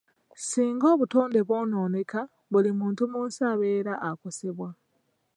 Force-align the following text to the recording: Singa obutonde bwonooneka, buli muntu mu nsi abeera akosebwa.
Singa 0.47 0.85
obutonde 0.93 1.39
bwonooneka, 1.47 2.21
buli 2.51 2.71
muntu 2.79 3.01
mu 3.11 3.19
nsi 3.27 3.41
abeera 3.51 3.93
akosebwa. 4.09 4.69